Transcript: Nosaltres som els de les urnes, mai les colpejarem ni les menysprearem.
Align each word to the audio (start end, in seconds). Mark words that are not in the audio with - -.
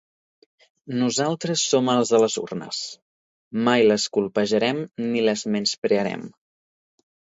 Nosaltres 1.01 1.65
som 1.73 1.91
els 1.93 2.13
de 2.15 2.21
les 2.23 2.37
urnes, 2.43 2.79
mai 3.69 3.85
les 3.91 4.07
colpejarem 4.17 4.81
ni 5.11 5.23
les 5.29 5.45
menysprearem. 5.57 6.25